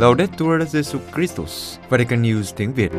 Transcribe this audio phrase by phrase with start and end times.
[0.00, 2.90] Laudetur Jesu Christus, Vatican News tiếng Việt.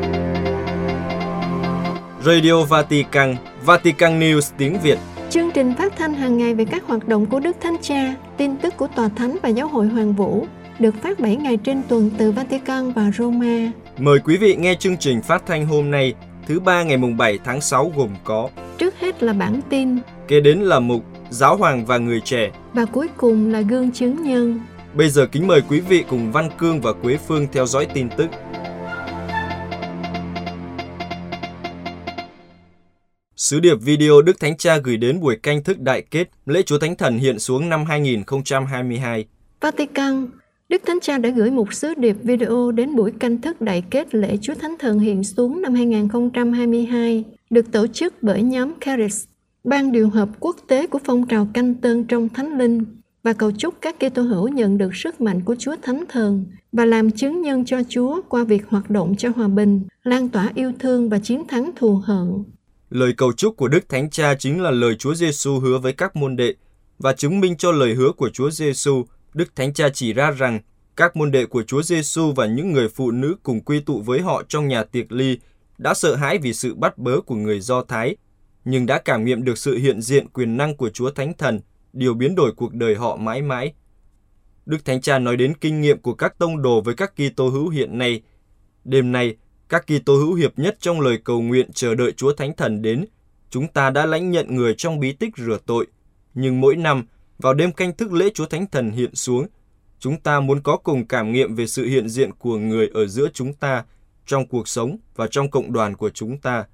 [2.24, 4.98] Radio Vatican, Vatican News tiếng Việt.
[5.30, 8.56] Chương trình phát thanh hàng ngày về các hoạt động của Đức Thánh Cha, tin
[8.56, 10.46] tức của Tòa Thánh và Giáo hội Hoàng Vũ
[10.78, 13.72] được phát 7 ngày trên tuần từ Vatican và Roma.
[13.98, 16.14] Mời quý vị nghe chương trình phát thanh hôm nay,
[16.46, 18.48] thứ ba ngày mùng 7 tháng 6 gồm có
[18.78, 19.98] Trước hết là bản tin
[20.28, 22.50] Kế đến là mục Giáo hoàng và người trẻ.
[22.72, 24.60] và cuối cùng là gương chứng nhân.
[24.94, 28.08] Bây giờ kính mời quý vị cùng Văn Cương và Quế Phương theo dõi tin
[28.16, 28.26] tức.
[33.36, 36.78] Sứ điệp video Đức Thánh Cha gửi đến buổi canh thức đại kết lễ Chúa
[36.78, 39.26] Thánh Thần hiện xuống năm 2022.
[39.60, 40.26] Vatican
[40.68, 44.14] Đức Thánh Cha đã gửi một sứ điệp video đến buổi canh thức đại kết
[44.14, 49.24] lễ Chúa Thánh Thần hiện xuống năm 2022, được tổ chức bởi nhóm Caris,
[49.64, 53.52] ban điều hợp quốc tế của phong trào canh tân trong Thánh Linh và cầu
[53.58, 57.42] chúc các Kitô hữu nhận được sức mạnh của Chúa Thánh Thần và làm chứng
[57.42, 61.18] nhân cho Chúa qua việc hoạt động cho hòa bình, lan tỏa yêu thương và
[61.18, 62.44] chiến thắng thù hận.
[62.90, 66.16] Lời cầu chúc của Đức Thánh Cha chính là lời Chúa Giêsu hứa với các
[66.16, 66.54] môn đệ
[66.98, 69.04] và chứng minh cho lời hứa của Chúa Giêsu.
[69.34, 70.60] Đức Thánh Cha chỉ ra rằng
[70.96, 74.20] các môn đệ của Chúa Giêsu và những người phụ nữ cùng quy tụ với
[74.20, 75.38] họ trong nhà tiệc ly
[75.78, 78.16] đã sợ hãi vì sự bắt bớ của người Do Thái,
[78.64, 81.60] nhưng đã cảm nghiệm được sự hiện diện quyền năng của Chúa Thánh Thần,
[81.92, 83.74] điều biến đổi cuộc đời họ mãi mãi.
[84.66, 87.68] Đức Thánh Cha nói đến kinh nghiệm của các tông đồ với các Kitô hữu
[87.68, 88.22] hiện nay.
[88.84, 89.36] Đêm nay,
[89.68, 93.04] các Kitô hữu hiệp nhất trong lời cầu nguyện chờ đợi Chúa Thánh Thần đến,
[93.50, 95.86] chúng ta đã lãnh nhận người trong bí tích rửa tội.
[96.34, 97.06] Nhưng mỗi năm,
[97.38, 99.46] vào đêm canh thức lễ Chúa Thánh Thần hiện xuống,
[99.98, 103.28] chúng ta muốn có cùng cảm nghiệm về sự hiện diện của người ở giữa
[103.34, 103.84] chúng ta,
[104.26, 106.64] trong cuộc sống và trong cộng đoàn của chúng ta.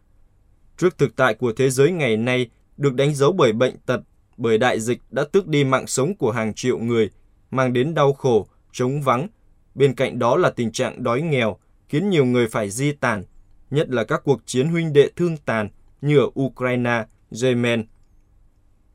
[0.76, 4.00] Trước thực tại của thế giới ngày nay được đánh dấu bởi bệnh tật,
[4.38, 7.10] bởi đại dịch đã tước đi mạng sống của hàng triệu người,
[7.50, 9.28] mang đến đau khổ, trống vắng.
[9.74, 11.56] Bên cạnh đó là tình trạng đói nghèo,
[11.88, 13.24] khiến nhiều người phải di tản,
[13.70, 15.68] nhất là các cuộc chiến huynh đệ thương tàn
[16.00, 17.04] như ở Ukraine,
[17.42, 17.86] Yemen.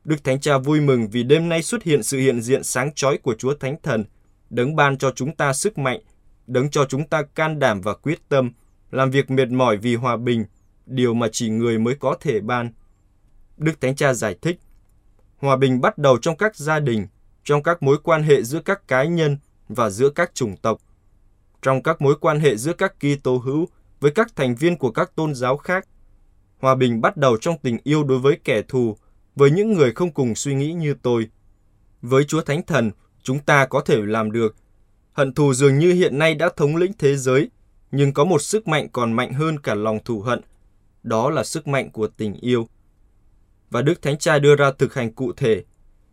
[0.03, 3.18] Đức Thánh Cha vui mừng vì đêm nay xuất hiện sự hiện diện sáng chói
[3.18, 4.06] của Chúa Thánh Thần,
[4.50, 6.00] đấng ban cho chúng ta sức mạnh,
[6.48, 8.52] đấng cho chúng ta can đảm và quyết tâm,
[8.92, 10.46] làm việc mệt mỏi vì hòa bình,
[10.86, 12.72] điều mà chỉ người mới có thể ban.
[13.58, 14.59] Đức Thánh Cha giải thích,
[15.44, 17.08] hòa bình bắt đầu trong các gia đình,
[17.44, 19.38] trong các mối quan hệ giữa các cá nhân
[19.70, 20.78] và giữa các chủng tộc,
[21.62, 23.68] trong các mối quan hệ giữa các Kitô hữu
[24.00, 25.88] với các thành viên của các tôn giáo khác.
[26.59, 28.98] Hòa bình bắt đầu trong tình yêu đối với kẻ thù,
[29.36, 31.30] với những người không cùng suy nghĩ như tôi.
[32.02, 32.92] Với Chúa Thánh Thần,
[33.24, 34.56] chúng ta có thể làm được.
[35.14, 37.50] Hận thù dường như hiện nay đã thống lĩnh thế giới,
[37.92, 40.42] nhưng có một sức mạnh còn mạnh hơn cả lòng thù hận.
[41.03, 42.68] Đó là sức mạnh của tình yêu.
[43.73, 45.63] Và Đức Thánh Cha đưa ra thực hành cụ thể.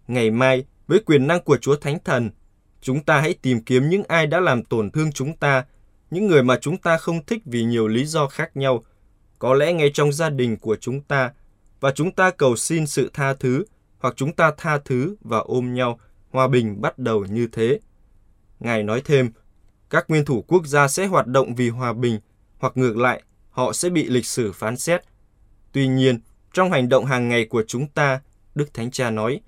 [0.08, 2.30] Ngày mai, với quyền năng của Chúa Thánh Thần,
[2.80, 5.64] chúng ta hãy tìm kiếm những ai đã làm tổn thương chúng ta,
[6.10, 8.84] những người mà chúng ta không thích vì nhiều lý do khác nhau,
[9.38, 11.32] có lẽ ngay trong gia đình của chúng ta,
[11.80, 13.64] và chúng ta cầu xin sự tha thứ,
[13.98, 16.00] hoặc chúng ta tha thứ và ôm nhau,
[16.30, 17.80] hòa bình bắt đầu như thế.
[18.60, 19.30] Ngài nói thêm,
[19.90, 22.20] các nguyên thủ quốc gia sẽ hoạt động vì hòa bình,
[22.58, 25.00] hoặc ngược lại, họ sẽ bị lịch sử phán xét.
[25.72, 26.20] Tuy nhiên,
[26.52, 28.20] trong hành động hàng ngày của chúng ta,
[28.54, 29.40] Đức Thánh Cha nói,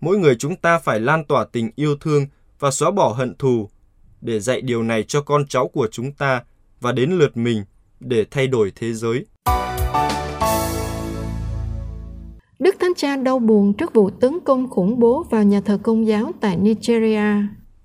[0.00, 2.26] mỗi người chúng ta phải lan tỏa tình yêu thương
[2.58, 3.68] và xóa bỏ hận thù,
[4.20, 6.42] để dạy điều này cho con cháu của chúng ta
[6.80, 7.64] và đến lượt mình
[8.00, 9.26] để thay đổi thế giới.
[12.58, 16.06] Đức Thánh Cha đau buồn trước vụ tấn công khủng bố vào nhà thờ công
[16.06, 17.22] giáo tại Nigeria.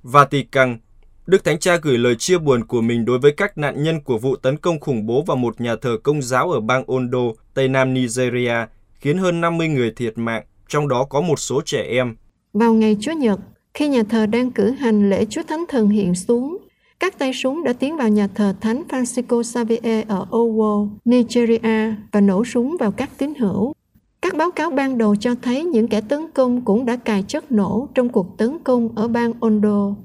[0.03, 0.77] Vatican
[1.25, 4.17] Đức Thánh Cha gửi lời chia buồn của mình đối với các nạn nhân của
[4.17, 7.19] vụ tấn công khủng bố vào một nhà thờ công giáo ở bang Ondo,
[7.57, 8.56] Tây Nam Nigeria,
[9.00, 12.16] khiến hơn 50 người thiệt mạng, trong đó có một số trẻ em.
[12.53, 13.40] Vào ngày Chúa Nhật,
[13.73, 16.57] khi nhà thờ đang cử hành lễ Chúa Thánh Thần hiện xuống,
[17.00, 22.22] các tay súng đã tiến vào nhà thờ Thánh Francisco Xavier ở Owo, Nigeria và
[22.22, 23.74] nổ súng vào các tín hữu.
[24.22, 27.51] Các báo cáo ban đầu cho thấy những kẻ tấn công cũng đã cài chất
[27.51, 29.95] nổ trong cuộc tấn công ở bang Ondo.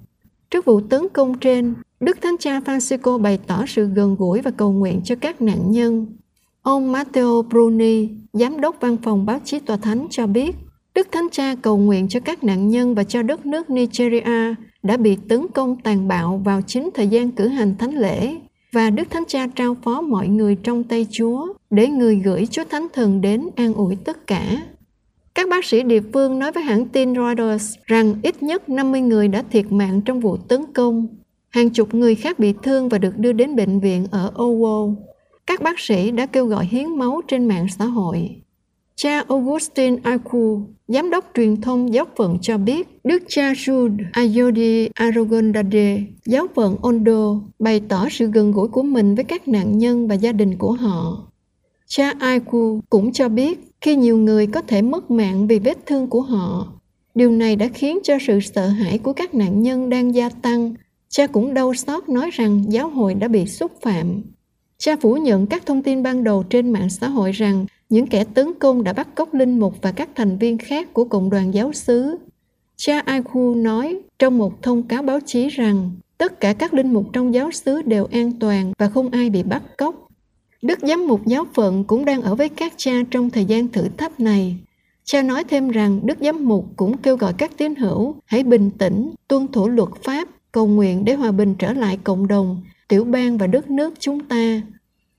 [0.50, 4.50] Trước vụ tấn công trên, Đức Thánh Cha Francisco bày tỏ sự gần gũi và
[4.50, 6.06] cầu nguyện cho các nạn nhân.
[6.62, 10.56] Ông Matteo Bruni, Giám đốc Văn phòng Báo chí Tòa Thánh cho biết,
[10.94, 14.96] Đức Thánh Cha cầu nguyện cho các nạn nhân và cho đất nước Nigeria đã
[14.96, 18.36] bị tấn công tàn bạo vào chính thời gian cử hành thánh lễ
[18.72, 22.64] và Đức Thánh Cha trao phó mọi người trong tay Chúa để người gửi Chúa
[22.70, 24.62] Thánh Thần đến an ủi tất cả.
[25.34, 29.28] Các bác sĩ địa phương nói với hãng tin Reuters rằng ít nhất 50 người
[29.28, 31.06] đã thiệt mạng trong vụ tấn công.
[31.50, 34.94] Hàng chục người khác bị thương và được đưa đến bệnh viện ở Owo.
[35.46, 38.42] Các bác sĩ đã kêu gọi hiến máu trên mạng xã hội.
[38.96, 44.88] Cha Augustine Aku, giám đốc truyền thông giáo phận cho biết, Đức cha Jude Ayodi
[44.94, 50.08] Arogondade, giáo phận Ondo, bày tỏ sự gần gũi của mình với các nạn nhân
[50.08, 51.26] và gia đình của họ.
[51.86, 56.06] Cha Aiku cũng cho biết, khi nhiều người có thể mất mạng vì vết thương
[56.06, 56.72] của họ,
[57.14, 60.74] điều này đã khiến cho sự sợ hãi của các nạn nhân đang gia tăng.
[61.08, 64.22] Cha cũng đau xót nói rằng giáo hội đã bị xúc phạm.
[64.84, 68.24] Cha phủ nhận các thông tin ban đầu trên mạng xã hội rằng những kẻ
[68.24, 71.54] tấn công đã bắt cóc linh mục và các thành viên khác của cộng đoàn
[71.54, 72.16] giáo xứ.
[72.76, 77.12] Cha Aiku nói trong một thông cáo báo chí rằng tất cả các linh mục
[77.12, 80.08] trong giáo xứ đều an toàn và không ai bị bắt cóc.
[80.62, 83.88] Đức giám mục giáo phận cũng đang ở với các cha trong thời gian thử
[83.96, 84.56] thách này.
[85.04, 88.70] Cha nói thêm rằng Đức giám mục cũng kêu gọi các tín hữu hãy bình
[88.70, 93.04] tĩnh, tuân thủ luật pháp, cầu nguyện để hòa bình trở lại cộng đồng, tiểu
[93.04, 94.62] bang và đất nước chúng ta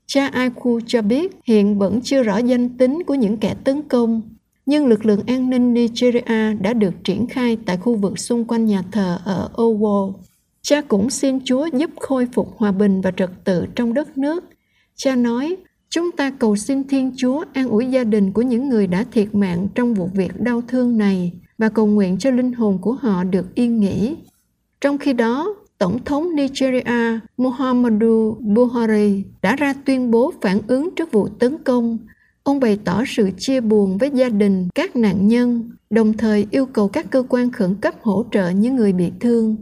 [0.06, 4.22] Cha Aiku cho biết hiện vẫn chưa rõ danh tính của những kẻ tấn công,
[4.66, 8.66] nhưng lực lượng an ninh Nigeria đã được triển khai tại khu vực xung quanh
[8.66, 10.12] nhà thờ ở Owo.
[10.62, 14.44] Cha cũng xin Chúa giúp khôi phục hòa bình và trật tự trong đất nước.
[14.96, 15.56] Cha nói,
[15.90, 19.34] chúng ta cầu xin Thiên Chúa an ủi gia đình của những người đã thiệt
[19.34, 23.24] mạng trong vụ việc đau thương này và cầu nguyện cho linh hồn của họ
[23.24, 24.16] được yên nghỉ.
[24.80, 31.12] Trong khi đó, Tổng thống Nigeria Muhammadu Buhari đã ra tuyên bố phản ứng trước
[31.12, 31.98] vụ tấn công.
[32.42, 36.66] Ông bày tỏ sự chia buồn với gia đình các nạn nhân, đồng thời yêu
[36.66, 39.56] cầu các cơ quan khẩn cấp hỗ trợ những người bị thương.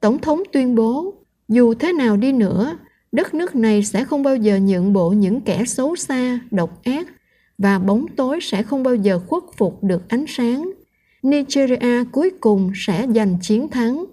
[0.00, 1.14] Tổng thống tuyên bố,
[1.48, 2.78] dù thế nào đi nữa,
[3.12, 7.08] đất nước này sẽ không bao giờ nhượng bộ những kẻ xấu xa, độc ác
[7.58, 10.70] và bóng tối sẽ không bao giờ khuất phục được ánh sáng.
[11.22, 14.04] Nigeria cuối cùng sẽ giành chiến thắng.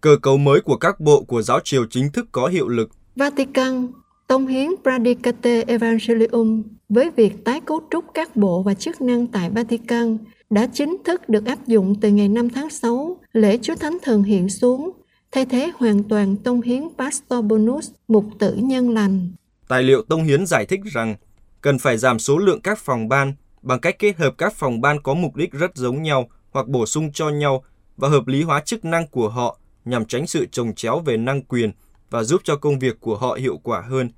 [0.00, 2.90] Cơ cấu mới của các bộ của giáo triều chính thức có hiệu lực.
[3.16, 3.88] Vatican
[4.26, 9.50] Tông hiến Pradicate Evangelium với việc tái cấu trúc các bộ và chức năng tại
[9.50, 10.18] Vatican
[10.50, 14.22] đã chính thức được áp dụng từ ngày 5 tháng 6, lễ Chúa Thánh Thần
[14.22, 14.90] hiện xuống,
[15.32, 19.30] thay thế hoàn toàn tông hiến Pastor Bonus, mục tử nhân lành.
[19.68, 21.16] Tài liệu tông hiến giải thích rằng
[21.60, 25.02] cần phải giảm số lượng các phòng ban bằng cách kết hợp các phòng ban
[25.02, 27.64] có mục đích rất giống nhau hoặc bổ sung cho nhau
[27.96, 31.42] và hợp lý hóa chức năng của họ nhằm tránh sự trồng chéo về năng
[31.42, 31.72] quyền
[32.10, 34.10] và giúp cho công việc của họ hiệu quả hơn.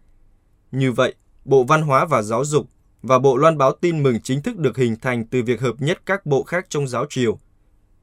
[0.72, 2.66] Như vậy, Bộ Văn hóa và Giáo dục
[3.02, 6.02] và Bộ Loan báo tin mừng chính thức được hình thành từ việc hợp nhất
[6.06, 7.38] các bộ khác trong giáo triều.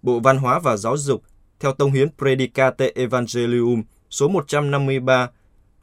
[0.01, 1.23] Bộ Văn hóa và Giáo dục,
[1.59, 5.29] theo Tông hiến Predicate Evangelium số 153,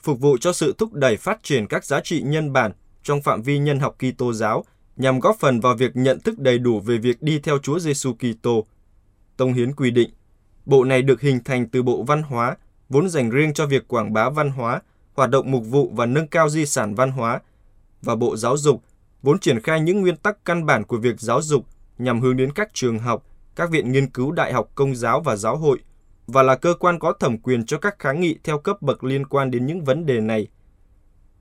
[0.01, 3.43] phục vụ cho sự thúc đẩy phát triển các giá trị nhân bản trong phạm
[3.43, 4.65] vi nhân học Kitô giáo
[4.97, 8.15] nhằm góp phần vào việc nhận thức đầy đủ về việc đi theo Chúa Giêsu
[8.15, 8.67] Kitô.
[9.37, 10.11] Tông hiến quy định
[10.67, 12.57] Bộ này được hình thành từ Bộ Văn hóa,
[12.89, 14.81] vốn dành riêng cho việc quảng bá văn hóa,
[15.15, 17.41] hoạt động mục vụ và nâng cao di sản văn hóa,
[18.03, 18.83] và Bộ Giáo dục,
[19.23, 21.65] vốn triển khai những nguyên tắc căn bản của việc giáo dục
[21.99, 23.27] nhằm hướng đến các trường học,
[23.57, 25.79] các viện nghiên cứu đại học công giáo và giáo hội,
[26.27, 29.27] và là cơ quan có thẩm quyền cho các kháng nghị theo cấp bậc liên
[29.27, 30.49] quan đến những vấn đề này.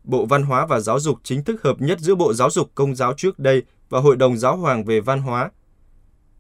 [0.04, 2.96] Bộ Văn hóa và Giáo dục chính thức hợp nhất giữa Bộ Giáo dục Công
[2.96, 5.52] giáo trước đây và Hội đồng Giáo hoàng về văn hóa.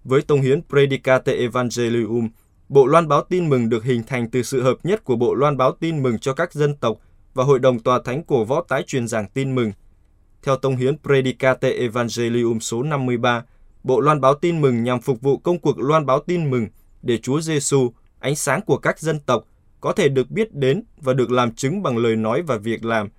[0.03, 2.29] Với tông hiến Predicate Evangelium,
[2.69, 5.57] Bộ Loan báo tin mừng được hình thành từ sự hợp nhất của Bộ Loan
[5.57, 6.97] báo tin mừng cho các dân tộc
[7.33, 9.71] và Hội đồng Tòa Thánh cổ võ tái truyền giảng tin mừng.
[10.43, 13.43] Theo Tông hiến Predicate Evangelium số 53,
[13.83, 16.67] Bộ Loan báo tin mừng nhằm phục vụ công cuộc loan báo tin mừng
[17.01, 19.43] để Chúa Giêsu, ánh sáng của các dân tộc,
[19.81, 23.09] có thể được biết đến và được làm chứng bằng lời nói và việc làm,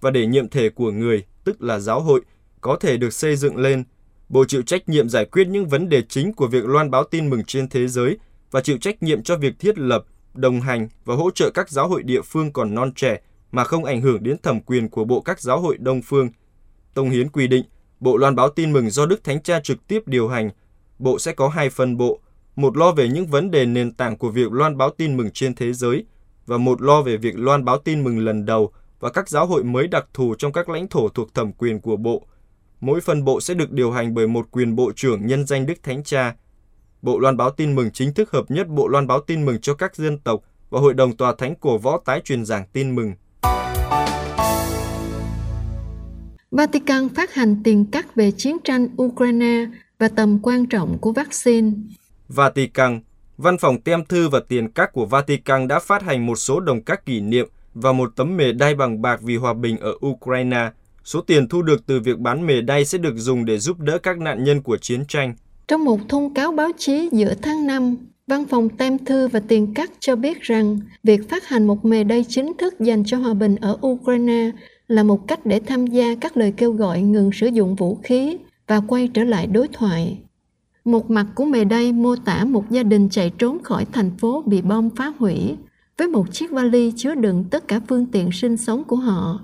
[0.00, 2.20] và để nhiệm thể của người, tức là giáo hội,
[2.60, 3.84] có thể được xây dựng lên.
[4.28, 7.30] Bộ chịu trách nhiệm giải quyết những vấn đề chính của việc loan báo tin
[7.30, 8.18] mừng trên thế giới
[8.50, 11.88] và chịu trách nhiệm cho việc thiết lập, đồng hành và hỗ trợ các giáo
[11.88, 13.20] hội địa phương còn non trẻ
[13.52, 16.30] mà không ảnh hưởng đến thẩm quyền của Bộ các giáo hội Đông phương.
[16.94, 17.64] Tông Hiến quy định,
[18.00, 20.50] Bộ loan báo tin mừng do Đức Thánh Cha trực tiếp điều hành.
[20.98, 22.20] Bộ sẽ có hai phần bộ,
[22.56, 25.54] một lo về những vấn đề nền tảng của việc loan báo tin mừng trên
[25.54, 26.04] thế giới
[26.46, 29.64] và một lo về việc loan báo tin mừng lần đầu và các giáo hội
[29.64, 32.26] mới đặc thù trong các lãnh thổ thuộc thẩm quyền của Bộ.
[32.80, 35.82] Mỗi phần bộ sẽ được điều hành bởi một quyền bộ trưởng nhân danh Đức
[35.82, 36.34] Thánh Cha–
[37.02, 39.74] Bộ Loan báo tin mừng chính thức hợp nhất Bộ Loan báo tin mừng cho
[39.74, 40.40] các dân tộc
[40.70, 43.12] và Hội đồng Tòa Thánh cổ võ tái truyền giảng tin mừng.
[46.50, 49.66] Vatican phát hành tiền cắt về chiến tranh Ukraine
[49.98, 51.70] và tầm quan trọng của vaccine.
[52.28, 53.00] Vatican,
[53.36, 56.82] Văn phòng tem thư và tiền cắt của Vatican đã phát hành một số đồng
[56.82, 60.70] các kỷ niệm và một tấm mề đay bằng bạc vì hòa bình ở Ukraine.
[61.04, 63.98] Số tiền thu được từ việc bán mề đay sẽ được dùng để giúp đỡ
[63.98, 65.34] các nạn nhân của chiến tranh.
[65.68, 67.96] Trong một thông cáo báo chí giữa tháng 5,
[68.26, 72.04] Văn phòng Tem Thư và Tiền Cắt cho biết rằng việc phát hành một mề
[72.04, 74.50] đay chính thức dành cho hòa bình ở Ukraine
[74.88, 78.36] là một cách để tham gia các lời kêu gọi ngừng sử dụng vũ khí
[78.66, 80.18] và quay trở lại đối thoại.
[80.84, 84.42] Một mặt của mề đay mô tả một gia đình chạy trốn khỏi thành phố
[84.46, 85.56] bị bom phá hủy
[85.98, 89.40] với một chiếc vali chứa đựng tất cả phương tiện sinh sống của họ.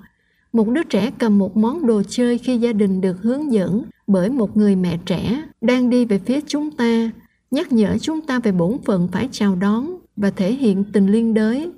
[0.52, 4.30] Một đứa trẻ cầm một món đồ chơi khi gia đình được hướng dẫn bởi
[4.30, 7.11] một người mẹ trẻ đang đi về phía chúng ta,
[7.50, 11.34] nhắc nhở chúng ta về bổn phận phải chào đón và thể hiện tình liên
[11.34, 11.70] đới.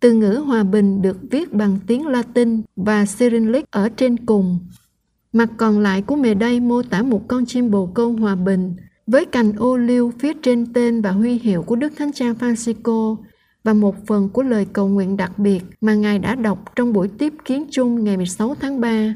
[0.00, 4.58] Từ ngữ hòa bình được viết bằng tiếng Latin và Cyrillic ở trên cùng.
[5.32, 8.76] Mặt còn lại của mề đây mô tả một con chim bồ câu hòa bình
[9.06, 13.16] với cành ô liu phía trên tên và huy hiệu của Đức Thánh Cha Francisco
[13.66, 17.08] và một phần của lời cầu nguyện đặc biệt mà Ngài đã đọc trong buổi
[17.08, 19.14] tiếp kiến chung ngày 16 tháng 3.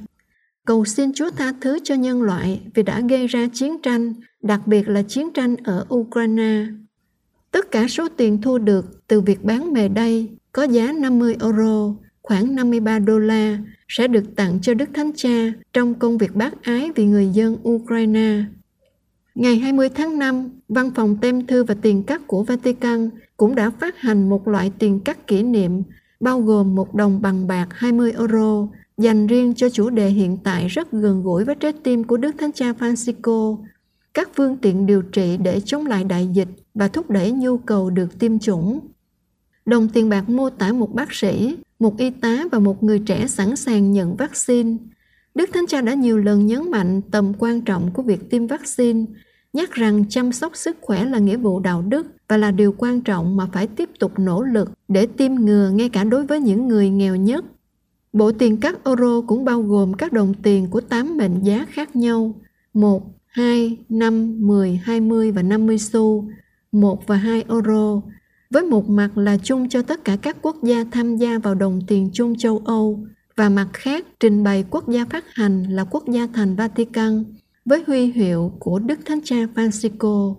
[0.66, 4.60] Cầu xin Chúa tha thứ cho nhân loại vì đã gây ra chiến tranh, đặc
[4.66, 6.66] biệt là chiến tranh ở Ukraine.
[7.50, 11.94] Tất cả số tiền thu được từ việc bán mề đây có giá 50 euro,
[12.22, 16.62] khoảng 53 đô la, sẽ được tặng cho Đức Thánh Cha trong công việc bác
[16.62, 18.44] ái vì người dân Ukraine.
[19.34, 23.70] Ngày 20 tháng 5, Văn phòng tem thư và tiền cắt của Vatican cũng đã
[23.70, 25.82] phát hành một loại tiền cắt kỷ niệm
[26.20, 28.68] bao gồm một đồng bằng bạc 20 euro
[28.98, 32.34] dành riêng cho chủ đề hiện tại rất gần gũi với trái tim của Đức
[32.38, 33.58] Thánh Cha Francisco,
[34.14, 37.90] các phương tiện điều trị để chống lại đại dịch và thúc đẩy nhu cầu
[37.90, 38.80] được tiêm chủng.
[39.66, 43.26] Đồng tiền bạc mô tả một bác sĩ, một y tá và một người trẻ
[43.26, 44.76] sẵn sàng nhận vaccine.
[45.34, 49.04] Đức Thánh Cha đã nhiều lần nhấn mạnh tầm quan trọng của việc tiêm vaccine
[49.52, 53.00] nhắc rằng chăm sóc sức khỏe là nghĩa vụ đạo đức và là điều quan
[53.00, 56.68] trọng mà phải tiếp tục nỗ lực để tiêm ngừa ngay cả đối với những
[56.68, 57.44] người nghèo nhất.
[58.12, 61.96] Bộ tiền cắt euro cũng bao gồm các đồng tiền của 8 mệnh giá khác
[61.96, 62.34] nhau,
[62.74, 66.28] 1, 2, 5, 10, 20 và 50 xu,
[66.72, 68.00] 1 và 2 euro,
[68.50, 71.80] với một mặt là chung cho tất cả các quốc gia tham gia vào đồng
[71.86, 73.06] tiền chung châu Âu
[73.36, 77.24] và mặt khác trình bày quốc gia phát hành là quốc gia thành Vatican
[77.64, 80.34] với huy hiệu của Đức Thánh Cha Francisco.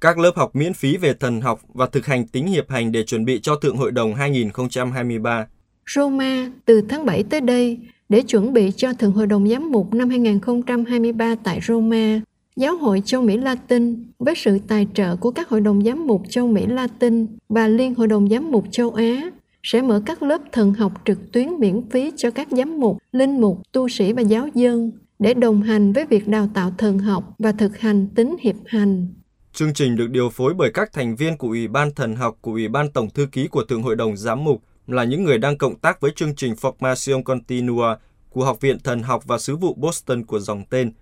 [0.00, 3.02] Các lớp học miễn phí về thần học và thực hành tính hiệp hành để
[3.02, 5.46] chuẩn bị cho Thượng Hội đồng 2023.
[5.94, 7.78] Roma từ tháng 7 tới đây
[8.08, 12.20] để chuẩn bị cho Thượng Hội đồng Giám mục năm 2023 tại Roma.
[12.60, 16.22] Giáo hội châu Mỹ Latin với sự tài trợ của các hội đồng giám mục
[16.28, 19.30] châu Mỹ Latin và Liên Hội đồng Giám mục châu Á
[19.62, 23.40] sẽ mở các lớp thần học trực tuyến miễn phí cho các giám mục, linh
[23.40, 27.34] mục, tu sĩ và giáo dân để đồng hành với việc đào tạo thần học
[27.38, 29.06] và thực hành tính hiệp hành.
[29.52, 32.52] Chương trình được điều phối bởi các thành viên của Ủy ban Thần học của
[32.52, 35.58] Ủy ban Tổng Thư ký của Thượng Hội đồng Giám mục là những người đang
[35.58, 37.96] cộng tác với chương trình Formation Continua
[38.30, 40.92] của Học viện Thần học và Sứ vụ Boston của dòng tên.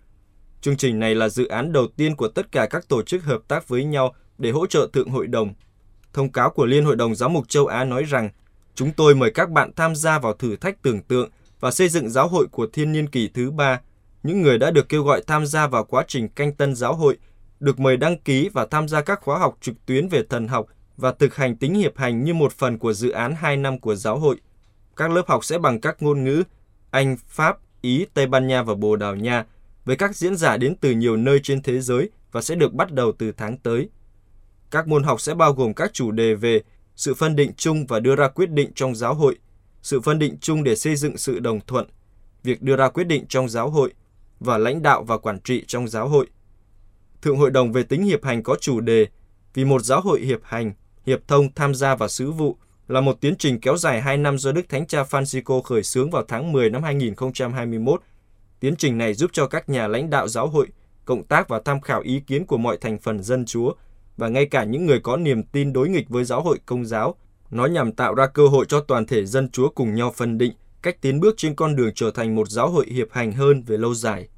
[0.64, 3.40] Chương trình này là dự án đầu tiên của tất cả các tổ chức hợp
[3.48, 5.54] tác với nhau để hỗ trợ Thượng Hội đồng.
[6.12, 8.30] Thông cáo của Liên Hội đồng Giáo mục châu Á nói rằng
[8.74, 11.30] Chúng tôi mời các bạn tham gia vào thử thách tưởng tượng
[11.60, 13.80] và xây dựng giáo hội của thiên niên kỷ thứ ba.
[14.22, 17.18] Những người đã được kêu gọi tham gia vào quá trình canh tân giáo hội,
[17.60, 20.66] được mời đăng ký và tham gia các khóa học trực tuyến về thần học
[20.96, 23.94] và thực hành tính hiệp hành như một phần của dự án 2 năm của
[23.94, 24.36] giáo hội.
[24.96, 26.42] Các lớp học sẽ bằng các ngôn ngữ
[26.90, 29.44] Anh, Pháp, Ý, Tây Ban Nha và Bồ Đào Nha,
[29.84, 32.92] với các diễn giả đến từ nhiều nơi trên thế giới và sẽ được bắt
[32.92, 33.88] đầu từ tháng tới.
[34.70, 36.62] Các môn học sẽ bao gồm các chủ đề về
[36.96, 39.38] sự phân định chung và đưa ra quyết định trong giáo hội,
[39.82, 41.86] sự phân định chung để xây dựng sự đồng thuận,
[42.42, 43.92] việc đưa ra quyết định trong giáo hội
[44.40, 46.26] và lãnh đạo và quản trị trong giáo hội.
[47.22, 49.06] Thượng hội đồng về tính hiệp hành có chủ đề
[49.54, 50.72] vì một giáo hội hiệp hành,
[51.06, 52.56] hiệp thông tham gia vào sứ vụ
[52.88, 56.10] là một tiến trình kéo dài 2 năm do Đức Thánh Cha Francisco khởi xướng
[56.10, 58.02] vào tháng 10 năm 2021.
[58.64, 60.68] Tiến trình này giúp cho các nhà lãnh đạo giáo hội
[61.04, 63.72] cộng tác và tham khảo ý kiến của mọi thành phần dân Chúa
[64.16, 67.14] và ngay cả những người có niềm tin đối nghịch với giáo hội công giáo.
[67.50, 70.52] Nó nhằm tạo ra cơ hội cho toàn thể dân Chúa cùng nhau phân định
[70.82, 73.76] cách tiến bước trên con đường trở thành một giáo hội hiệp hành hơn về
[73.76, 74.28] lâu dài.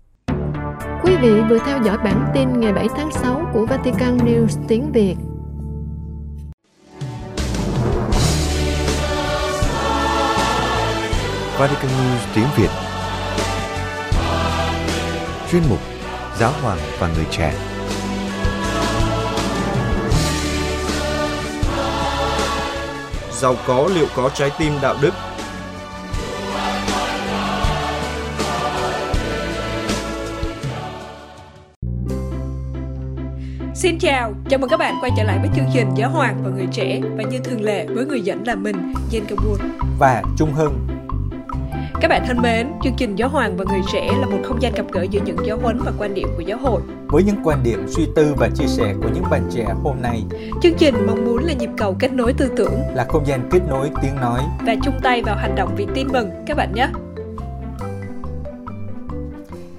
[1.04, 4.92] Quý vị vừa theo dõi bản tin ngày 7 tháng 6 của Vatican News tiếng
[4.92, 5.14] Việt.
[11.58, 12.95] Vatican News tiếng Việt
[15.56, 15.78] Chuyên mục
[16.38, 17.54] Giáo hoàng và người trẻ
[23.32, 25.10] giàu có liệu có trái tim đạo đức.
[33.74, 36.50] Xin chào, chào mừng các bạn quay trở lại với chương trình Giáo Hoàng và
[36.50, 39.60] Người Trẻ và như thường lệ với người dẫn là mình, Jen Kabur
[39.98, 40.95] và Trung Hưng.
[42.00, 44.72] Các bạn thân mến, chương trình Giáo Hoàng và Người Trẻ là một không gian
[44.74, 46.82] gặp gỡ giữa những giáo huấn và quan điểm của giáo hội.
[47.06, 50.22] Với những quan điểm, suy tư và chia sẻ của những bạn trẻ hôm nay
[50.62, 53.60] Chương trình mong muốn là nhịp cầu kết nối tư tưởng là không gian kết
[53.68, 54.40] nối tiếng nói.
[54.66, 56.88] và chung tay vào hành động vì tin mừng các bạn nhé.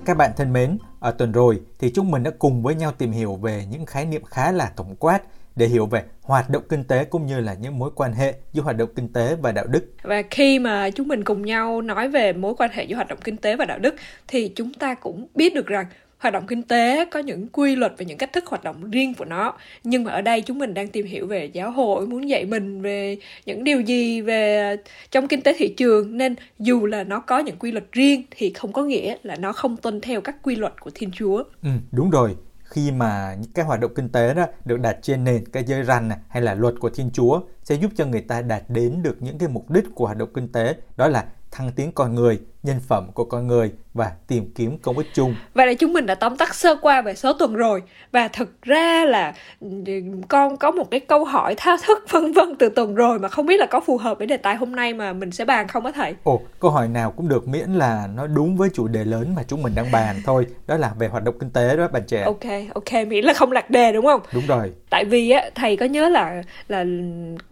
[0.06, 3.12] Các bạn thân mến, ở tuần rồi thì chúng mình đã cùng với nhau tìm
[3.12, 5.20] hiểu về những khái niệm khá là tổng quát
[5.58, 8.62] để hiểu về hoạt động kinh tế cũng như là những mối quan hệ giữa
[8.62, 9.94] hoạt động kinh tế và đạo đức.
[10.04, 13.20] Và khi mà chúng mình cùng nhau nói về mối quan hệ giữa hoạt động
[13.24, 13.96] kinh tế và đạo đức
[14.28, 15.86] thì chúng ta cũng biết được rằng
[16.18, 19.14] hoạt động kinh tế có những quy luật và những cách thức hoạt động riêng
[19.14, 22.30] của nó nhưng mà ở đây chúng mình đang tìm hiểu về giáo hội muốn
[22.30, 24.76] dạy mình về những điều gì về
[25.12, 28.54] trong kinh tế thị trường nên dù là nó có những quy luật riêng thì
[28.54, 31.70] không có nghĩa là nó không tuân theo các quy luật của thiên chúa Ừ,
[31.92, 32.36] đúng rồi.
[32.70, 35.84] Khi mà những cái hoạt động kinh tế đó được đặt trên nền cái giới
[35.84, 39.04] răn này, hay là luật của Thiên Chúa sẽ giúp cho người ta đạt đến
[39.04, 42.16] được những cái mục đích của hoạt động kinh tế đó là thăng tiến con
[42.16, 45.36] người, nhân phẩm của con người và tìm kiếm công ích chung.
[45.54, 48.62] Vậy là chúng mình đã tóm tắt sơ qua về số tuần rồi và thực
[48.62, 49.70] ra là ừ,
[50.28, 53.46] con có một cái câu hỏi thao thức vân vân từ tuần rồi mà không
[53.46, 55.86] biết là có phù hợp với đề tài hôm nay mà mình sẽ bàn không
[55.86, 56.16] á thầy?
[56.24, 59.44] Ồ, câu hỏi nào cũng được miễn là nó đúng với chủ đề lớn mà
[59.48, 60.46] chúng mình đang bàn thôi.
[60.68, 62.22] Đó là về hoạt động kinh tế đó bạn trẻ.
[62.22, 64.22] Ok, ok, miễn là không lạc đề đúng không?
[64.34, 64.72] Đúng rồi.
[64.90, 66.86] Tại vì á thầy có nhớ là là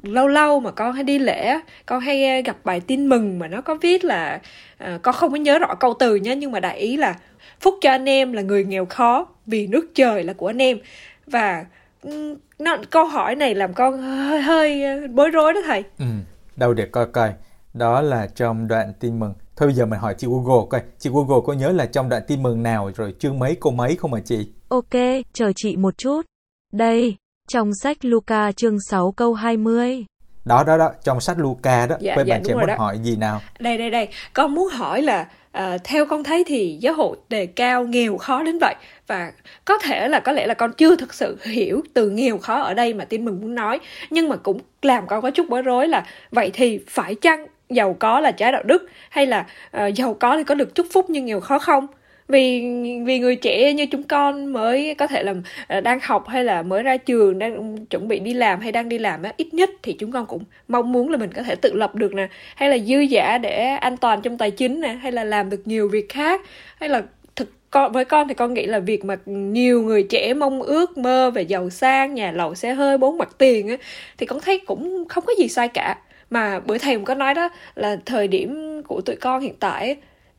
[0.03, 3.47] lâu lâu mà con hay đi lễ con hay ờ, gặp bài tin mừng mà
[3.47, 4.39] nó có viết là
[4.77, 7.15] ờ, con không có nhớ rõ câu từ nhé nhưng mà đại ý là
[7.59, 10.77] phúc cho anh em là người nghèo khó vì nước trời là của anh em
[11.27, 11.65] và
[12.59, 15.83] nó, câu hỏi này làm con hơi hơi ờ, bối rối đó thầy.
[15.99, 16.05] Ừ,
[16.55, 17.33] đâu để coi coi.
[17.73, 19.33] Đó là trong đoạn tin mừng.
[19.55, 20.81] Thôi bây giờ mình hỏi chị Google coi.
[20.99, 23.95] Chị Google có nhớ là trong đoạn tin mừng nào rồi chương mấy câu mấy
[23.95, 24.47] không hả chị?
[24.69, 26.21] Ok, chờ chị một chút.
[26.73, 27.15] Đây,
[27.47, 30.05] trong sách Luca chương 6 câu 20.
[30.45, 31.95] Đó đó đó, trong sách Luca đó.
[31.99, 32.75] Dạ, Vậy dạ, bạn trẻ muốn đó.
[32.77, 33.41] hỏi gì nào?
[33.59, 37.45] Đây đây đây, con muốn hỏi là à, theo con thấy thì giáo hội đề
[37.45, 38.75] cao nghèo khó đến vậy
[39.07, 39.31] và
[39.65, 42.73] có thể là có lẽ là con chưa thực sự hiểu từ nghèo khó ở
[42.73, 45.87] đây mà tin mừng muốn nói nhưng mà cũng làm con có chút bối rối
[45.87, 50.13] là vậy thì phải chăng giàu có là trái đạo đức hay là à, giàu
[50.13, 51.87] có thì có được chúc phúc nhưng nghèo khó không?
[52.27, 52.61] Vì
[53.05, 55.33] vì người trẻ như chúng con mới có thể là
[55.67, 58.89] ờ, đang học hay là mới ra trường, đang chuẩn bị đi làm hay đang
[58.89, 61.55] đi làm á, ít nhất thì chúng con cũng mong muốn là mình có thể
[61.55, 64.87] tự lập được nè, hay là dư giả để an toàn trong tài chính nè,
[64.87, 66.41] hay là làm được nhiều việc khác.
[66.79, 67.03] Hay là
[67.35, 70.97] thực con, với con thì con nghĩ là việc mà nhiều người trẻ mong ước
[70.97, 73.77] mơ về giàu sang, nhà lầu xe hơi, bốn mặt tiền á,
[74.17, 75.97] thì con thấy cũng không có gì sai cả.
[76.29, 79.95] Mà bữa thầy cũng có nói đó, là thời điểm của tụi con hiện tại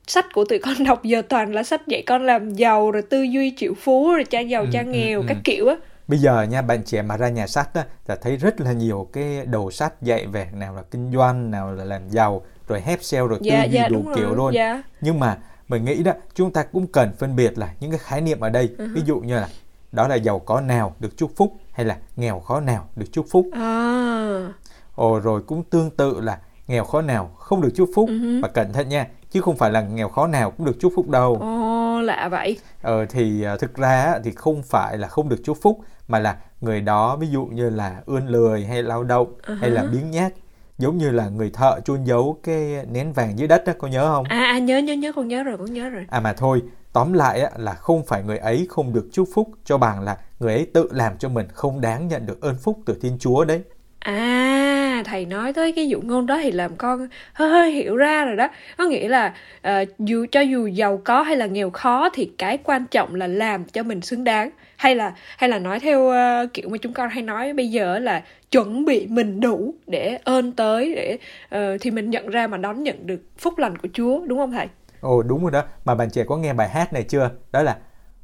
[0.07, 3.23] sách của tụi con đọc giờ toàn là sách dạy con làm giàu rồi tư
[3.23, 5.27] duy triệu phú rồi cha giàu Ừ, cha ừ, nghèo ừ.
[5.29, 5.77] các kiểu á
[6.09, 9.09] Bây giờ nha, bạn trẻ mà ra nhà sách á, là thấy rất là nhiều
[9.13, 12.99] cái đầu sách dạy về nào là kinh doanh, nào là làm giàu, rồi hép
[13.03, 14.55] sale, rồi tư dạ duy dạ đủ kiểu rồi luôn.
[14.55, 15.39] dạ Nhưng mà
[15.69, 18.51] mình nghĩ đó, chúng ta cũng cần phân biệt là những cái khái niệm ở
[18.51, 18.71] đây.
[18.79, 19.49] Ừ Ví dụ như là
[19.93, 23.27] đó là giàu có nào được chúc phúc hay là nghèo khó nào được chúc
[23.31, 23.47] phúc.
[23.53, 24.53] à
[24.95, 26.39] Ồ rồi cũng tương tự là
[26.69, 28.09] nghèo khó nào không được chúc phúc.
[28.09, 30.93] Ừ Và cẩn thận nha, chứ không phải là nghèo khó nào cũng được chúc
[30.97, 31.37] phúc đâu.
[31.41, 35.59] ồ lạ vậy Ờ, thì à, thực ra thì không phải là không được chúc
[35.63, 39.71] phúc mà là người đó ví dụ như là ươn lười hay lao động hay
[39.71, 40.35] là biếng nhác
[40.79, 44.09] giống như là người thợ chôn giấu cái nén vàng dưới đất đó có nhớ
[44.09, 44.25] không?
[44.25, 47.13] à, à nhớ nhớ nhớ con nhớ rồi con nhớ rồi À mà thôi, tóm
[47.13, 50.53] lại á, là không phải người ấy không được chúc phúc cho bằng là người
[50.55, 53.63] ấy tự làm cho mình không đáng nhận được ơn phúc từ Thiên Chúa đấy.
[53.99, 54.66] À,
[55.03, 58.37] thầy nói tới cái dụ ngôn đó thì làm con hơi hơi hiểu ra rồi
[58.37, 58.49] đó.
[58.79, 59.35] Có nghĩa là
[59.69, 63.27] uh, dù cho dù giàu có hay là nghèo khó thì cái quan trọng là
[63.27, 64.51] làm cho mình xứng đáng.
[64.77, 67.99] Hay là hay là nói theo uh, kiểu mà chúng con hay nói bây giờ
[67.99, 71.19] là chuẩn bị mình đủ để ơn tới để
[71.57, 74.53] uh, thì mình nhận ra mà đón nhận được phúc lành của Chúa, đúng không
[74.53, 74.67] thầy?
[75.01, 77.31] Ồ đúng rồi đó, mà bạn trẻ có nghe bài hát này chưa?
[77.53, 77.77] Đó là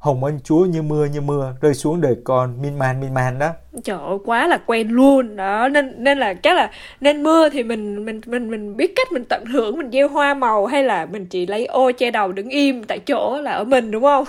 [0.03, 3.39] Hồng ân Chúa như mưa như mưa rơi xuống đời con min man min man
[3.39, 3.49] đó.
[3.83, 5.35] Trời ơi, quá là quen luôn.
[5.35, 9.11] Đó nên nên là chắc là nên mưa thì mình mình mình mình biết cách
[9.11, 12.31] mình tận hưởng mình gieo hoa màu hay là mình chỉ lấy ô che đầu
[12.31, 14.25] đứng im tại chỗ là ở mình đúng không?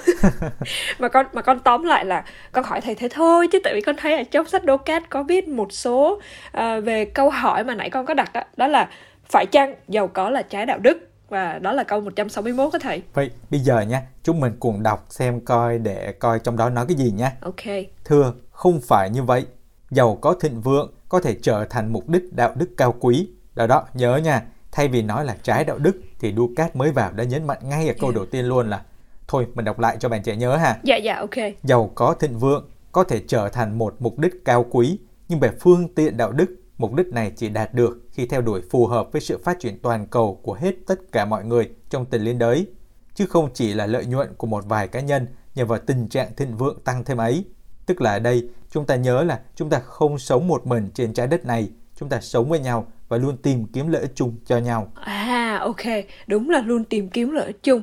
[0.98, 3.80] Mà con mà con tóm lại là con hỏi thầy thế thôi chứ tại vì
[3.80, 6.20] con thấy ở trong sách đô cát có viết một số
[6.58, 8.88] uh, về câu hỏi mà nãy con có đặt đó, đó là
[9.30, 11.13] phải chăng giàu có là trái đạo đức?
[11.34, 15.06] Và đó là câu 161 đó thầy Vậy bây giờ nha, chúng mình cùng đọc
[15.10, 17.32] xem coi để coi trong đó nói cái gì nha.
[17.40, 17.64] ok
[18.04, 19.46] Thưa, không phải như vậy.
[19.90, 23.28] Giàu có thịnh vượng có thể trở thành mục đích đạo đức cao quý.
[23.54, 24.42] Đó đó, nhớ nha.
[24.72, 27.88] Thay vì nói là trái đạo đức thì Ducat mới vào đã nhấn mạnh ngay
[27.88, 28.82] ở câu đầu tiên luôn là
[29.28, 30.78] Thôi, mình đọc lại cho bạn trẻ nhớ ha.
[30.82, 34.66] dạ dạ ok Giàu có thịnh vượng có thể trở thành một mục đích cao
[34.70, 38.40] quý, nhưng về phương tiện đạo đức mục đích này chỉ đạt được khi theo
[38.42, 41.70] đuổi phù hợp với sự phát triển toàn cầu của hết tất cả mọi người
[41.90, 42.66] trong tình liên đới,
[43.14, 46.36] chứ không chỉ là lợi nhuận của một vài cá nhân nhờ vào tình trạng
[46.36, 47.44] thịnh vượng tăng thêm ấy.
[47.86, 51.12] Tức là ở đây, chúng ta nhớ là chúng ta không sống một mình trên
[51.12, 54.36] trái đất này, chúng ta sống với nhau và luôn tìm kiếm lợi ích chung
[54.46, 54.92] cho nhau.
[54.94, 55.82] À, ok,
[56.26, 57.80] đúng là luôn tìm kiếm lợi ích chung.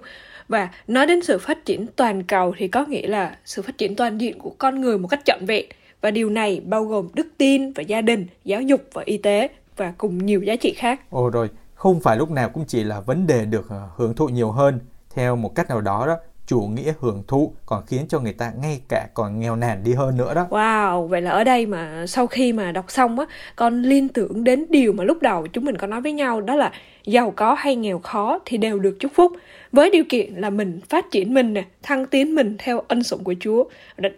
[0.47, 3.95] Và nói đến sự phát triển toàn cầu thì có nghĩa là sự phát triển
[3.95, 5.65] toàn diện của con người một cách trọn vẹn.
[6.01, 9.47] Và điều này bao gồm đức tin và gia đình, giáo dục và y tế
[9.77, 11.01] và cùng nhiều giá trị khác.
[11.09, 14.27] Ồ rồi, không phải lúc nào cũng chỉ là vấn đề được ờ, hưởng thụ
[14.27, 14.79] nhiều hơn.
[15.13, 16.17] Theo một cách nào đó đó,
[16.51, 19.93] chủ nghĩa hưởng thụ còn khiến cho người ta ngay cả còn nghèo nàn đi
[19.93, 20.47] hơn nữa đó.
[20.49, 24.43] Wow, vậy là ở đây mà sau khi mà đọc xong á, con liên tưởng
[24.43, 26.71] đến điều mà lúc đầu chúng mình có nói với nhau đó là
[27.05, 29.31] giàu có hay nghèo khó thì đều được chúc phúc.
[29.71, 33.23] Với điều kiện là mình phát triển mình nè thăng tiến mình theo ân sủng
[33.23, 33.63] của Chúa.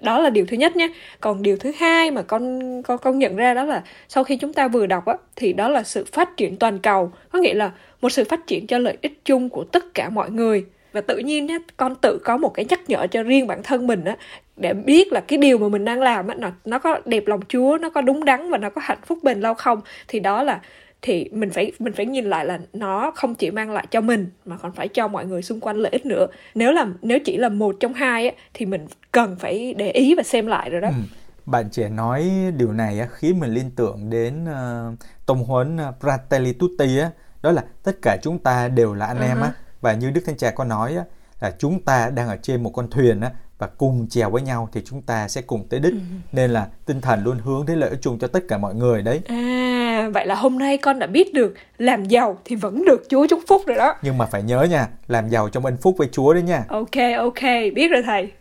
[0.01, 0.93] Đó là điều thứ nhất nhé.
[1.21, 4.53] Còn điều thứ hai mà con con con nhận ra đó là sau khi chúng
[4.53, 7.11] ta vừa đọc á thì đó là sự phát triển toàn cầu.
[7.31, 10.29] Có nghĩa là một sự phát triển cho lợi ích chung của tất cả mọi
[10.31, 13.63] người và tự nhiên nhé con tự có một cái nhắc nhở cho riêng bản
[13.63, 14.17] thân mình á
[14.57, 17.39] để biết là cái điều mà mình đang làm á nó nó có đẹp lòng
[17.49, 19.81] Chúa nó có đúng đắn và nó có hạnh phúc bền lâu không.
[20.07, 20.61] Thì đó là
[21.01, 24.27] thì mình phải mình phải nhìn lại là nó không chỉ mang lại cho mình
[24.45, 26.27] mà còn phải cho mọi người xung quanh lợi ích nữa.
[26.55, 30.15] Nếu là nếu chỉ là một trong hai á, thì mình cần phải để ý
[30.15, 30.87] và xem lại rồi đó.
[30.87, 30.93] Ừ.
[31.45, 36.53] bạn trẻ nói điều này á, khiến mình liên tưởng đến uh, tông huấn Fratelli
[36.59, 37.09] Tutti á,
[37.41, 39.27] đó là tất cả chúng ta đều là anh uh-huh.
[39.27, 39.51] em á
[39.83, 41.03] và như Đức Thánh Cha có nói á,
[41.39, 44.69] là chúng ta đang ở trên một con thuyền á, và cùng chèo với nhau
[44.71, 45.93] thì chúng ta sẽ cùng tới đích.
[45.93, 45.99] Ừ.
[46.31, 49.01] Nên là tinh thần luôn hướng đến lợi ích chung cho tất cả mọi người
[49.01, 49.21] đấy.
[49.27, 53.27] À, vậy là hôm nay con đã biết được làm giàu thì vẫn được Chúa
[53.27, 53.95] chúc phúc rồi đó.
[54.01, 56.63] Nhưng mà phải nhớ nha, làm giàu trong ân phúc với Chúa đấy nha.
[56.67, 57.41] Ok, ok,
[57.75, 58.31] biết rồi thầy.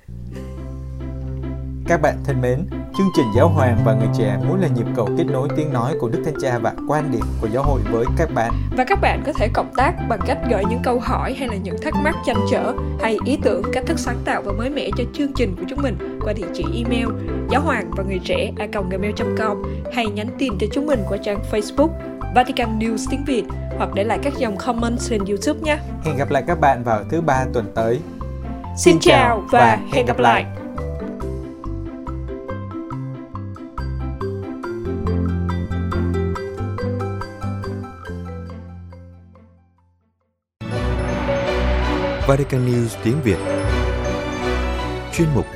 [1.87, 2.59] Các bạn thân mến,
[2.99, 5.95] chương trình Giáo hoàng và người trẻ muốn là nhịp cầu kết nối tiếng nói
[6.01, 8.53] của Đức Thánh Cha và quan điểm của giáo hội với các bạn.
[8.77, 11.55] Và các bạn có thể cộng tác bằng cách gửi những câu hỏi hay là
[11.55, 14.91] những thắc mắc chăn trở hay ý tưởng, cách thức sáng tạo và mới mẻ
[14.97, 17.09] cho chương trình của chúng mình qua địa chỉ email
[17.51, 21.43] giáo hoàng và người trẻ a gmail.com hay nhắn tin cho chúng mình qua trang
[21.51, 21.89] Facebook
[22.35, 23.45] Vatican News tiếng Việt
[23.79, 25.79] hoặc để lại các dòng comment trên YouTube nhé.
[26.05, 27.99] Hẹn gặp lại các bạn vào thứ ba tuần tới.
[28.77, 30.45] Xin, Xin chào và, hẹn gặp lại.
[30.45, 30.62] lại.
[42.33, 43.37] Vatican News tiếng Việt
[45.15, 45.47] Chuyên mục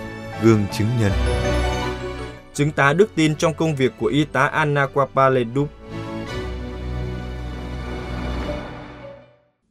[0.43, 1.13] Gương chứng nhân
[2.55, 5.69] Chứng tá đức tin trong công việc của y tá Anna Quapaledup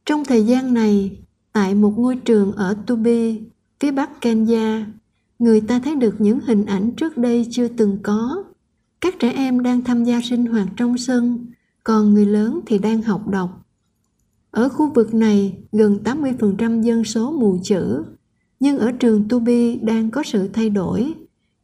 [0.04, 1.18] Trong thời gian này,
[1.52, 3.40] tại một ngôi trường ở Tubi,
[3.80, 4.86] phía bắc Kenya,
[5.38, 8.44] người ta thấy được những hình ảnh trước đây chưa từng có.
[9.00, 11.46] Các trẻ em đang tham gia sinh hoạt trong sân,
[11.84, 13.65] còn người lớn thì đang học đọc.
[14.50, 18.04] Ở khu vực này, gần 80% dân số mù chữ,
[18.60, 21.14] nhưng ở trường Tubi đang có sự thay đổi.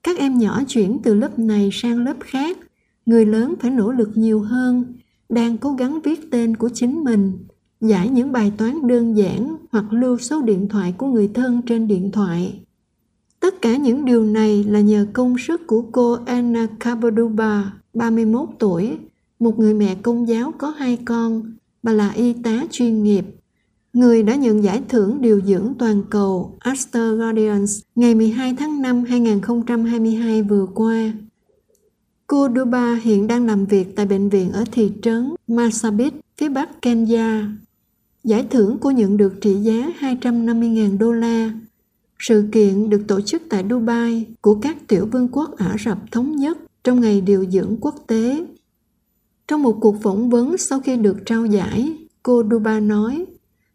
[0.03, 2.59] Các em nhỏ chuyển từ lớp này sang lớp khác,
[3.07, 4.85] người lớn phải nỗ lực nhiều hơn,
[5.29, 7.33] đang cố gắng viết tên của chính mình,
[7.81, 11.89] giải những bài toán đơn giản hoặc lưu số điện thoại của người thân trên
[11.89, 12.61] điện thoại.
[13.41, 18.99] Tất cả những điều này là nhờ công sức của cô Anna Kabaduba, 31 tuổi,
[19.41, 21.43] một người mẹ công giáo có hai con,
[21.83, 23.25] Bà là y tá chuyên nghiệp,
[23.93, 29.05] người đã nhận giải thưởng điều dưỡng toàn cầu Aster Guardians ngày 12 tháng 5
[29.05, 31.13] 2022 vừa qua.
[32.27, 36.83] Cô Duba hiện đang làm việc tại bệnh viện ở thị trấn Masabit, phía bắc
[36.83, 37.49] Kenya.
[38.25, 41.53] Giải thưởng cô nhận được trị giá 250.000 đô la.
[42.19, 46.37] Sự kiện được tổ chức tại Dubai của các tiểu vương quốc Ả Rập Thống
[46.37, 48.47] Nhất trong ngày điều dưỡng quốc tế
[49.53, 53.25] trong một cuộc phỏng vấn sau khi được trao giải, cô Duba nói,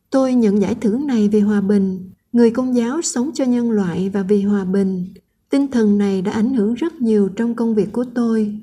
[0.09, 4.09] Tôi nhận giải thưởng này vì hòa bình, người công giáo sống cho nhân loại
[4.09, 5.13] và vì hòa bình.
[5.49, 8.59] Tinh thần này đã ảnh hưởng rất nhiều trong công việc của tôi.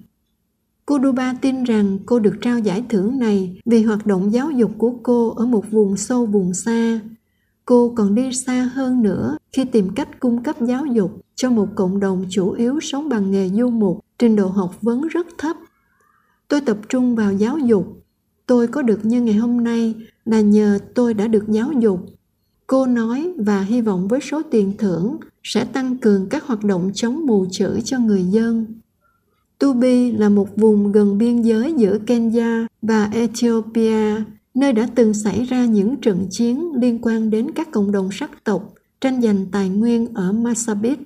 [0.86, 4.70] Cô Duba tin rằng cô được trao giải thưởng này vì hoạt động giáo dục
[4.78, 7.00] của cô ở một vùng sâu vùng xa.
[7.64, 11.68] Cô còn đi xa hơn nữa khi tìm cách cung cấp giáo dục cho một
[11.74, 15.56] cộng đồng chủ yếu sống bằng nghề du mục, trình độ học vấn rất thấp
[16.48, 18.04] tôi tập trung vào giáo dục.
[18.46, 22.00] Tôi có được như ngày hôm nay là nhờ tôi đã được giáo dục.
[22.66, 26.90] Cô nói và hy vọng với số tiền thưởng sẽ tăng cường các hoạt động
[26.94, 28.66] chống mù chữ cho người dân.
[29.58, 35.44] Tubi là một vùng gần biên giới giữa Kenya và Ethiopia, nơi đã từng xảy
[35.44, 39.68] ra những trận chiến liên quan đến các cộng đồng sắc tộc tranh giành tài
[39.68, 40.98] nguyên ở Masabit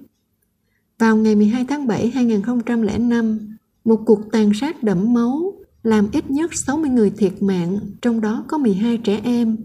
[0.99, 3.58] Vào ngày 12 tháng 7 2005,
[3.89, 8.45] một cuộc tàn sát đẫm máu làm ít nhất 60 người thiệt mạng, trong đó
[8.49, 9.57] có 12 trẻ em.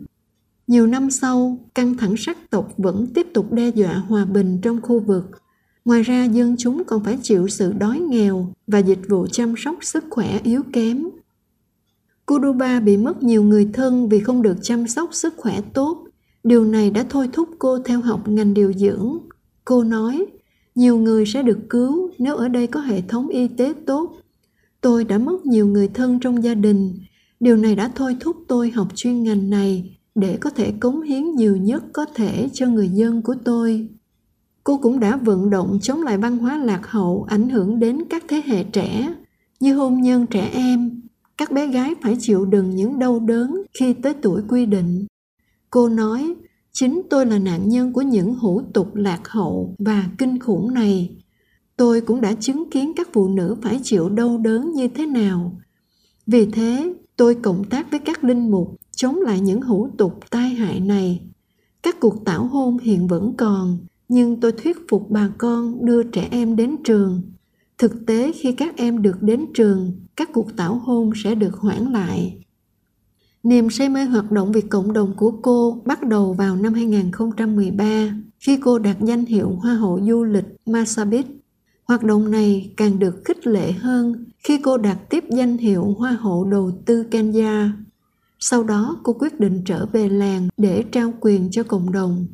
[0.67, 4.81] Nhiều năm sau, căng thẳng sắc tộc vẫn tiếp tục đe dọa hòa bình trong
[4.81, 5.23] khu vực.
[5.85, 9.77] Ngoài ra, dân chúng còn phải chịu sự đói nghèo và dịch vụ chăm sóc
[9.81, 11.09] sức khỏe yếu kém.
[12.25, 16.07] Kuruba bị mất nhiều người thân vì không được chăm sóc sức khỏe tốt.
[16.43, 19.17] Điều này đã thôi thúc cô theo học ngành điều dưỡng.
[19.65, 20.25] Cô nói,
[20.75, 24.17] nhiều người sẽ được cứu nếu ở đây có hệ thống y tế tốt.
[24.81, 26.99] Tôi đã mất nhiều người thân trong gia đình.
[27.39, 31.31] Điều này đã thôi thúc tôi học chuyên ngành này để có thể cống hiến
[31.35, 33.87] nhiều nhất có thể cho người dân của tôi.
[34.63, 38.23] Cô cũng đã vận động chống lại văn hóa lạc hậu ảnh hưởng đến các
[38.27, 39.13] thế hệ trẻ,
[39.59, 41.01] như hôn nhân trẻ em,
[41.37, 45.05] các bé gái phải chịu đựng những đau đớn khi tới tuổi quy định.
[45.69, 46.35] Cô nói,
[46.73, 51.15] chính tôi là nạn nhân của những hủ tục lạc hậu và kinh khủng này.
[51.77, 55.59] Tôi cũng đã chứng kiến các phụ nữ phải chịu đau đớn như thế nào.
[56.27, 60.49] Vì thế, tôi cộng tác với các linh mục chống lại những hủ tục tai
[60.49, 61.21] hại này.
[61.83, 66.27] Các cuộc tảo hôn hiện vẫn còn, nhưng tôi thuyết phục bà con đưa trẻ
[66.31, 67.21] em đến trường.
[67.77, 71.91] Thực tế khi các em được đến trường, các cuộc tảo hôn sẽ được hoãn
[71.91, 72.42] lại.
[73.43, 78.15] Niềm say mê hoạt động vì cộng đồng của cô bắt đầu vào năm 2013
[78.39, 81.25] khi cô đạt danh hiệu Hoa hậu du lịch Masabit.
[81.83, 86.11] Hoạt động này càng được khích lệ hơn khi cô đạt tiếp danh hiệu Hoa
[86.11, 87.73] hậu đầu tư Kenya.
[88.39, 92.27] Sau đó cô quyết định trở về làng để trao quyền cho cộng đồng.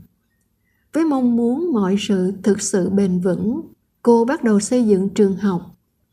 [0.93, 3.61] Với mong muốn mọi sự thực sự bền vững,
[4.03, 5.61] cô bắt đầu xây dựng trường học.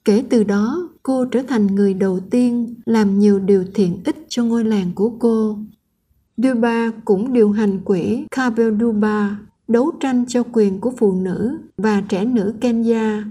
[0.05, 4.45] Kể từ đó, cô trở thành người đầu tiên làm nhiều điều thiện ích cho
[4.45, 5.59] ngôi làng của cô.
[6.37, 9.39] Duba cũng điều hành quỹ Kabel Duba
[9.69, 13.25] đấu tranh cho quyền của phụ nữ và trẻ nữ Kenya.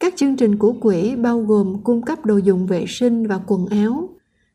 [0.00, 3.66] Các chương trình của quỹ bao gồm cung cấp đồ dùng vệ sinh và quần
[3.66, 4.08] áo,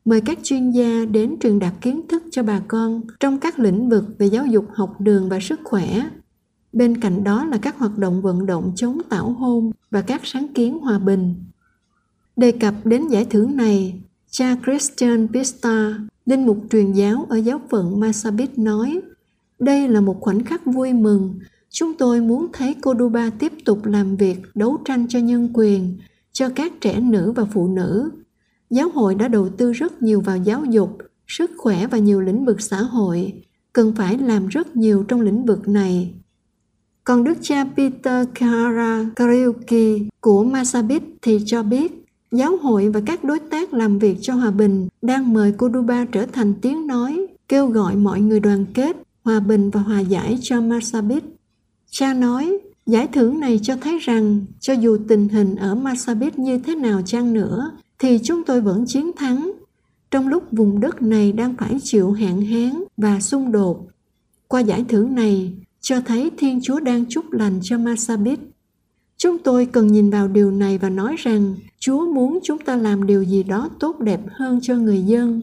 [0.05, 3.89] mời các chuyên gia đến truyền đạt kiến thức cho bà con trong các lĩnh
[3.89, 6.10] vực về giáo dục học đường và sức khỏe.
[6.73, 10.47] Bên cạnh đó là các hoạt động vận động chống tảo hôn và các sáng
[10.47, 11.36] kiến hòa bình.
[12.39, 17.62] Đề cập đến giải thưởng này, cha Christian Pista, linh mục truyền giáo ở giáo
[17.69, 19.02] phận Masabit nói,
[19.60, 21.39] đây là một khoảnh khắc vui mừng.
[21.69, 25.97] Chúng tôi muốn thấy Cordoba tiếp tục làm việc đấu tranh cho nhân quyền,
[26.32, 28.10] cho các trẻ nữ và phụ nữ.
[28.69, 30.97] Giáo hội đã đầu tư rất nhiều vào giáo dục,
[31.28, 33.34] sức khỏe và nhiều lĩnh vực xã hội,
[33.73, 36.13] cần phải làm rất nhiều trong lĩnh vực này.
[37.04, 41.99] Còn đức cha Peter Kara Kariuki của Masabit thì cho biết
[42.32, 46.26] giáo hội và các đối tác làm việc cho hòa bình đang mời Cuba trở
[46.26, 50.62] thành tiếng nói, kêu gọi mọi người đoàn kết, hòa bình và hòa giải cho
[50.62, 51.24] Masabit.
[51.92, 56.58] Cha nói, giải thưởng này cho thấy rằng cho dù tình hình ở Masabit như
[56.58, 59.52] thế nào chăng nữa, thì chúng tôi vẫn chiến thắng.
[60.12, 63.88] Trong lúc vùng đất này đang phải chịu hạn hán và xung đột.
[64.48, 68.39] Qua giải thưởng này, cho thấy Thiên Chúa đang chúc lành cho Masabit.
[69.19, 73.08] Chúng tôi cần nhìn vào điều này và nói rằng Chúa muốn chúng ta làm
[73.08, 75.41] điều gì đó tốt đẹp hơn cho người dân.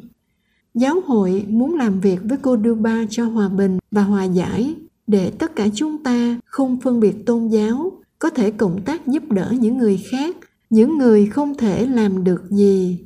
[0.74, 4.74] Giáo hội muốn làm việc với cô Duba cho hòa bình và hòa giải
[5.06, 9.32] để tất cả chúng ta không phân biệt tôn giáo có thể cộng tác giúp
[9.32, 10.36] đỡ những người khác,
[10.70, 13.05] những người không thể làm được gì.